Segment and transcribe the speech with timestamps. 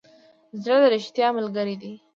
[0.63, 1.93] زړه د ریښتیا ملګری دی.